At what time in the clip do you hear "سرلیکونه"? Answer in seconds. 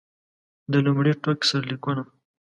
1.49-2.03